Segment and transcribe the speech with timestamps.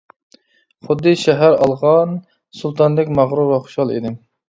[0.87, 2.17] خۇددى شەھەر ئالغان
[2.63, 4.23] سۇلتاندەك مەغرۇر ۋە خۇشال ئىدىم.